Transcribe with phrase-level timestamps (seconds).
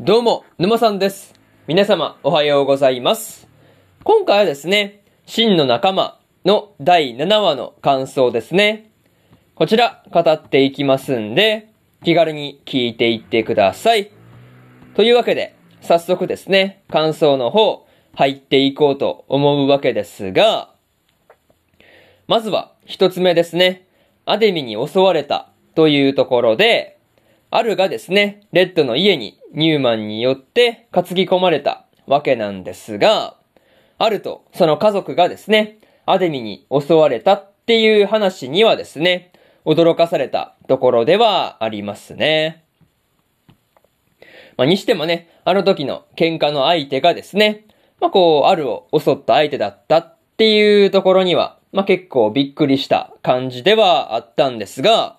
[0.00, 1.34] どうも、沼さんです。
[1.68, 3.46] 皆様、おはようございます。
[4.02, 8.90] 今回はですね、真の仲間の第7話の感想ですね。
[9.54, 11.68] こちら、語っていきますんで、
[12.02, 14.10] 気軽に聞いていってください。
[14.96, 17.86] というわけで、早速ですね、感想の方、
[18.16, 20.74] 入っていこうと思うわけですが、
[22.26, 23.86] まずは、一つ目ですね、
[24.26, 26.93] アデミに襲われたというところで、
[27.56, 33.36] アルがですね、レッドの家にニューマンによって担ぎ込まれたわけなんですが、
[33.96, 39.30] アルとその家族がですね、アデミに襲われたっていう話にはですね、
[39.64, 42.64] 驚かされたところではありますね。
[44.56, 47.66] まあ、にしてもね、あの時の喧嘩の相手がですね、
[48.00, 55.18] まあ、こう、アルを襲った相手だったっていうところには、まあ、結構びっくりした感じではあったんですが、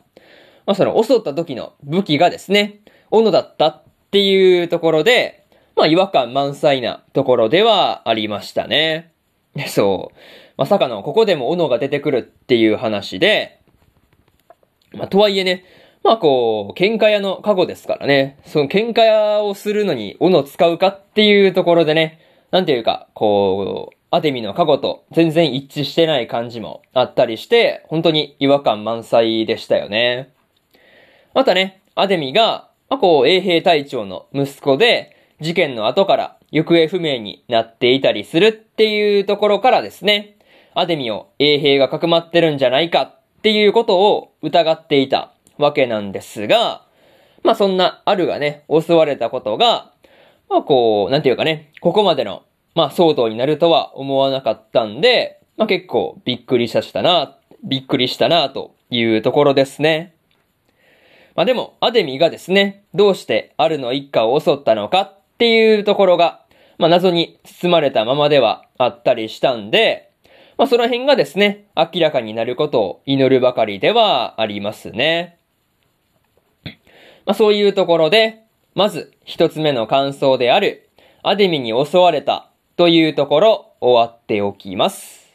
[0.65, 9.11] まあ、その襲った時の武器がですね、斧だったっていうところで、まあ、違和感満載なところではありましたね。
[9.67, 10.17] そう。
[10.57, 13.59] まさかの、ここでも斧が出てくるっていう話で、
[14.93, 15.65] まあ、とはいえね、
[16.03, 22.19] まあこう、喧嘩屋の過去ですからね、その喧嘩屋をするのに斧使うかっていうところでね、
[22.51, 30.29] なんていうか、こう、アデミの過去と全然一致してない感じもあったりして、本当に違和感満載でしたよね。
[31.35, 40.37] またね、アデミが、まあ、こう、衛兵隊長の息子で、事件の後から行方不明になっていたりするっていうところからですね、
[40.73, 46.85] アデミを衛兵がかくまってるんじゃないかっていうことを疑っていたわけなんですが、
[47.43, 49.91] まあそんなアルがね、襲われたことが、
[50.49, 52.43] まあこう、なんていうかね、ここまでの、
[52.75, 60.14] まあ騒動になるとは思わなかったんで、まあ結構びっくりさせたな、びっくりしたなというところですね。
[61.35, 66.41] まあでも、アデミがですね、どうしてアルの一家を襲ったのかっていうところが、
[66.77, 70.11] まあ謎に包まれたままではあったりしたんで、
[70.57, 75.37] まあその辺がですね、明らかになることを祈るばかりではありますね。
[77.25, 78.43] まあそういうところで、
[78.73, 80.89] まず一つ目の感想である、
[81.21, 85.33] アデミに襲われたというところ終わっておきます。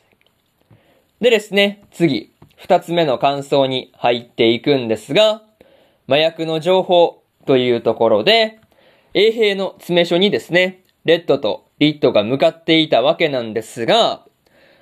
[1.20, 5.42] でですね、次、二つ目の感想に入っていくんですが、
[6.10, 8.58] 麻薬の情報というところで、
[9.14, 14.26] 衛兵の詰め所にですね、レッドとリッドが向かっていたわけなんですが、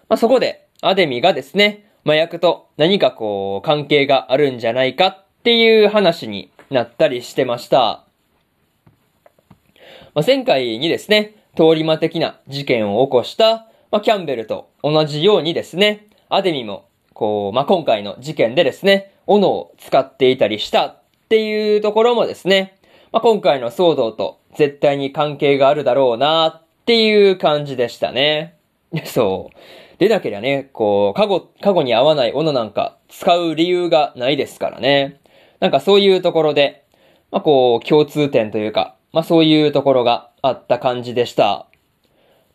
[0.08, 8.06] まあ、そこでアデミがですね、麻薬と何かこう関係があるんじゃないかっていう話になったりしてました。
[10.14, 20.97] まあ、前回にですね、通り魔的な事件を起こした、まあ、キャンベルと同じようにですね、アデミも、こう、まあ、今回の事件でですね、斧を使っていたりした
[21.28, 22.78] っていうところもですね、
[23.12, 28.56] まあ、今回の騒動と絶対に関係があるだろうなっていう感じでしたね。
[29.04, 29.98] そう。
[29.98, 35.20] でなけりゃね、こう、過去、過去に合わない斧なんか使う理由がないですからね。
[35.60, 36.84] なんかそういうところで、
[37.30, 41.66] まあ、こう、共通点というか、まあ、そういうところがあった感じでした。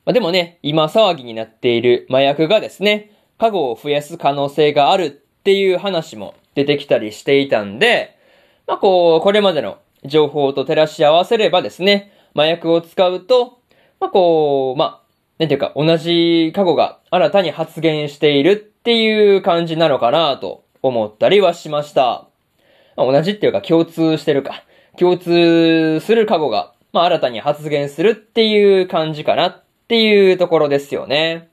[0.03, 5.09] まあ、でもね、今騒ぎになっている麻薬がですね、過去を増やす可能性があるっ
[5.43, 8.17] ていう話も出てきたりしていたんで、
[8.67, 13.59] まあ、こう、これまでの情報と照らし合わせればですね、麻薬を使うと、
[13.99, 15.03] まあ、こう、まあ、
[15.39, 22.27] なんていうか、同じ過去が新たに発言しているっていう感じなのかなと思ったりはしました。
[22.95, 24.63] まあ、同じっていうか共通してるか。
[24.97, 31.49] 共通する過去が、まあ、新たに発言するっていう感じかなっていうところですよね。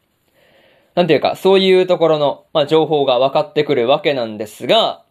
[0.94, 5.02] なんていうか、そういうところの、まあ、情報が分かってくるわけなんですが、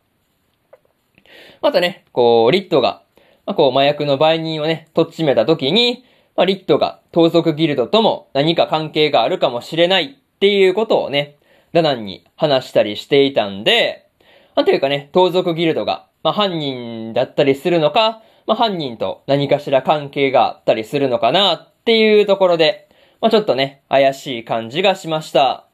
[1.61, 3.03] またね、こう、リットが、
[3.45, 11.35] まあ、こう、麻薬の売人をね、とっちめた時に、まあ、リットが盗賊ギルドとも何か関係があるかもしれないっていうことをね、
[11.73, 14.07] ダナンに話したりしていたんで、
[14.55, 22.89] なんていうかね、盗賊ギルドが、まあ、犯人だったりするのか、まあ、犯人と何かしら関係があったりするのかなっていうところで、
[23.21, 25.39] まあ、ちょっとね、怪しい感じがしました。
[25.39, 25.65] ま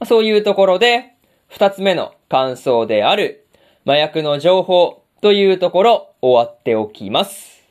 [0.00, 1.14] あ、そういうところで、
[1.48, 3.41] 二つ目の感想である、
[3.84, 7.62] 麻薬の情報というところ終わっておきます。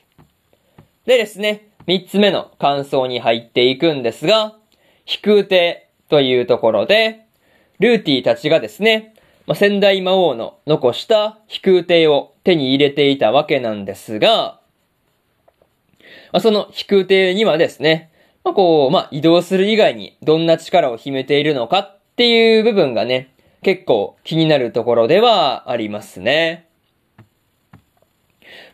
[1.06, 4.54] でですね、三つ目の感想に入っていくんですが、
[5.06, 7.26] 飛空艇というところで、
[7.78, 9.14] ルーティーたちがですね、
[9.46, 14.60] まあ、仙台魔王の残した飛空艇を手に入れていたわけなんですが、
[16.30, 18.12] まあ、その飛空艇にはですね、
[18.44, 23.31] まあ、こう、まあ、移動する以外にどんな力を秘めているのかっていう部分がね、
[23.62, 26.68] 結構気になるところではありますね。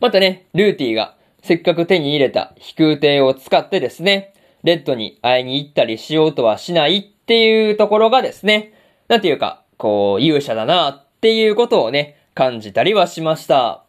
[0.00, 8.73] またね、ルーティがせっかく手に入れた飛空艇を使ってですね、レッドに会いに行ったりしようとはしないっていうところがですね、
[9.08, 13.85] なんていうか、こう、勇者だなっていうことをね、感じたりはしました。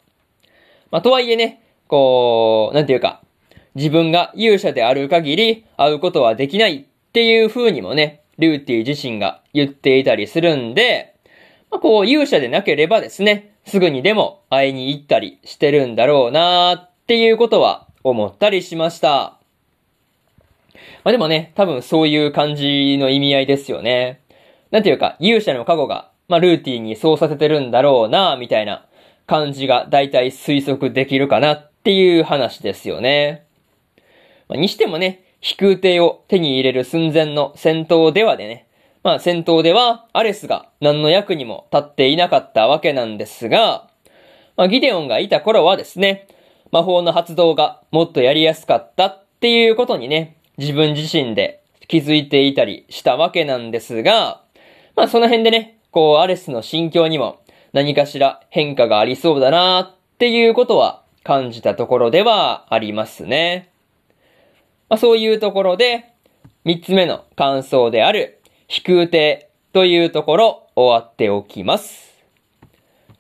[0.92, 3.22] まあ、とはいえね、こう、なんていうか、
[3.76, 11.16] 自分が勇者である限り会うことはできないっていう風にもね、ルーティ自身が言っていたりするんで、
[11.70, 19.38] まあ、こう勇者でなければですね、すぐにでも会いに行ったりしてるんだろうなーっていうことは思ったりしました。
[21.04, 24.22] まあでもね、多分そういう感じの意味合いですよね。
[24.72, 28.86] なんていうか、勇者の過去が、まあルーティンにそうさせてるんだろうなみたいな
[29.28, 33.46] 感じが大体推測できるかなっていう話ですよね。
[34.48, 38.68] まあ、にしてもね、飛空艇を手に入れる寸前の戦闘ではでね、
[39.04, 43.90] まあ戦闘ではアレスが何の役にも立っていなかったわけなんですが、
[44.58, 46.28] まあギデオンがいた頃はですね、
[46.72, 54.42] 魔法の発動がもっとやりやすかったっていうことにね、自分自身で気づいていたりしたわけなんですが、
[54.96, 57.42] まあその辺でね、こうアレスの心境にも
[57.72, 63.70] 何かしら変化がありそうだなっていうことは感じたところではありますね。
[64.90, 66.14] まあそういうところで、
[66.66, 72.10] 三つ目の感想である飛空艇というところ終わっておきます。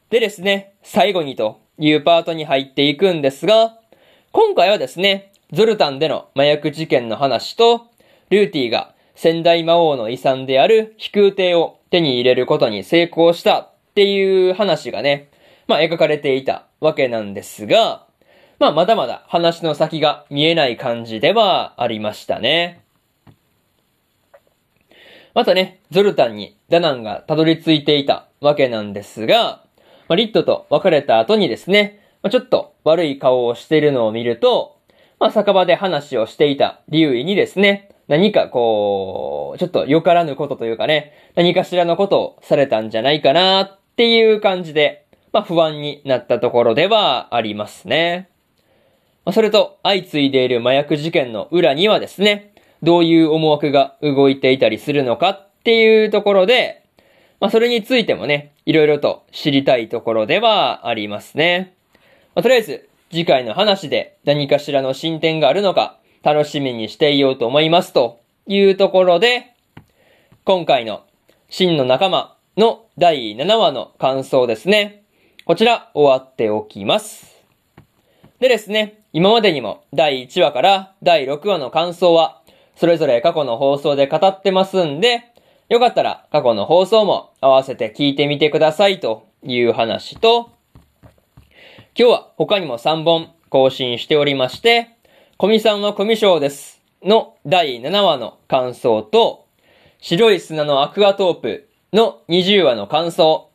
[0.09, 3.77] でですね、最後にというパートに入っていくんですが、
[4.31, 7.87] 今回はですね、ゾルタンでの麻薬事件の話と、
[8.29, 15.29] ルーティが仙台魔王の遺産である飛空艇を手に入れることに成功したっていう話がね、
[15.67, 18.07] まあ描かれていたわけなんですが、
[18.59, 22.81] まあまだまだ話の先が見えない感じではありましたね。
[25.33, 29.63] またね、ゾルタンにダナンがたどり着いていたわけなんですが、
[30.09, 34.77] まあ、リットと別れた後にですね、まあ、ちょっと悪い顔をしているのを見ると、
[35.19, 48.28] まあ、酒場で話をしていたリュウイにですね、何かこう、ちょっとよからぬことというかね、何かしらのことをされたんじゃないかなっていう感じで、まあ不安になったところではありますね。
[49.31, 56.85] それと相次いでいる麻薬事件の裏にはですね、どういう思惑が動いていたりするのかっていうところで、
[57.39, 61.73] まあ、それについてもね、いろいろと知りたいところではありますね。
[62.35, 69.53] まあ、とりあえず、次回の話で何かしらの進展があるのか、楽しみにしていようと思いますというところで、
[70.43, 71.03] 今回の
[71.49, 75.03] 真の仲間の第7話の感想ですね。
[75.45, 77.43] こちら終わっておきます。
[78.39, 82.41] でですね、今までにも第1話から第6話の感想は
[82.75, 85.23] それぞれ過去の放送で語ってますんで、
[85.67, 90.51] よかったら過去の放送も合わせて聞いてみてくださいという話と、
[91.97, 94.89] 今日は他にも3本更新しておりまして、
[95.37, 99.45] コミさんはコミショウですの第7話の感想と、
[99.99, 103.49] 白い砂のアクアトープの20話の感想、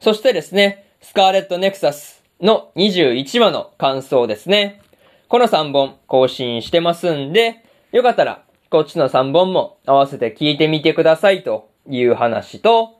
[0.00, 4.82] そしてですね、スカーレットネクサスの21話の感想ですね。
[5.28, 12.98] この3本更新してますんで、よかったらこっちの3本も合わせて聞いてみてくださいという話と、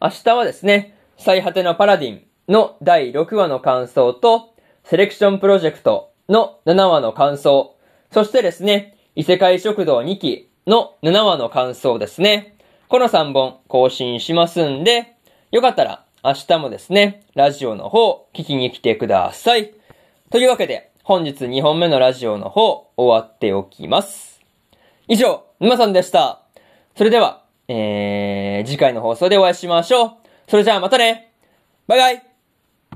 [0.00, 7.76] 明日はですね、最果てのパラディンの第6話の感想と、セレクションプロジェクトの7話の感想、
[8.12, 12.56] そしてですね、異世界食堂2期の7話の感想ですね。
[12.88, 15.16] この3本更新しますんで、
[15.50, 19.74] よかったら明日もですね、ラジオの方聞きに来てください。
[20.30, 24.40] というわけで、本日2本目のラジオの方、終わっておきます。
[25.08, 26.42] 以上、沼さんでした。
[26.96, 30.12] それでは、えー、次回の放送でお会いしましょう。
[30.46, 31.32] それじゃあまたね
[31.88, 32.29] バイバイ